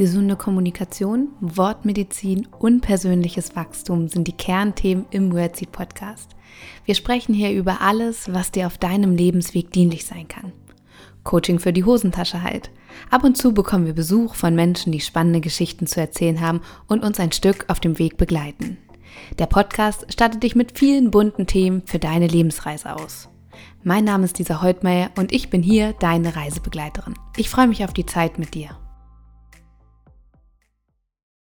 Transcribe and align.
Gesunde 0.00 0.34
Kommunikation, 0.34 1.28
Wortmedizin 1.42 2.48
und 2.58 2.80
persönliches 2.80 3.54
Wachstum 3.54 4.08
sind 4.08 4.26
die 4.26 4.32
Kernthemen 4.32 5.04
im 5.10 5.30
Wordseed 5.30 5.72
Podcast. 5.72 6.30
Wir 6.86 6.94
sprechen 6.94 7.34
hier 7.34 7.52
über 7.52 7.82
alles, 7.82 8.32
was 8.32 8.50
dir 8.50 8.66
auf 8.66 8.78
deinem 8.78 9.14
Lebensweg 9.14 9.72
dienlich 9.72 10.06
sein 10.06 10.26
kann. 10.26 10.52
Coaching 11.22 11.58
für 11.58 11.74
die 11.74 11.84
Hosentasche 11.84 12.42
halt. 12.42 12.70
Ab 13.10 13.24
und 13.24 13.36
zu 13.36 13.52
bekommen 13.52 13.84
wir 13.84 13.92
Besuch 13.92 14.36
von 14.36 14.54
Menschen, 14.54 14.90
die 14.90 15.00
spannende 15.00 15.42
Geschichten 15.42 15.86
zu 15.86 16.00
erzählen 16.00 16.40
haben 16.40 16.62
und 16.86 17.04
uns 17.04 17.20
ein 17.20 17.32
Stück 17.32 17.66
auf 17.68 17.78
dem 17.78 17.98
Weg 17.98 18.16
begleiten. 18.16 18.78
Der 19.38 19.48
Podcast 19.48 20.10
startet 20.10 20.42
dich 20.42 20.54
mit 20.54 20.78
vielen 20.78 21.10
bunten 21.10 21.46
Themen 21.46 21.82
für 21.84 21.98
deine 21.98 22.26
Lebensreise 22.26 22.96
aus. 22.96 23.28
Mein 23.84 24.04
Name 24.04 24.24
ist 24.24 24.38
Lisa 24.38 24.62
Heutmeier 24.62 25.10
und 25.18 25.30
ich 25.30 25.50
bin 25.50 25.62
hier 25.62 25.92
deine 25.92 26.36
Reisebegleiterin. 26.36 27.12
Ich 27.36 27.50
freue 27.50 27.68
mich 27.68 27.84
auf 27.84 27.92
die 27.92 28.06
Zeit 28.06 28.38
mit 28.38 28.54
dir. 28.54 28.79